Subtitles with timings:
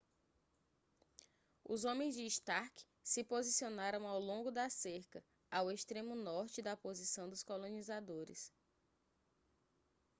[1.63, 7.29] os homens de stark se posicionaram ao longo da cerca ao extremo norte da posição
[7.29, 8.51] dos colonizadores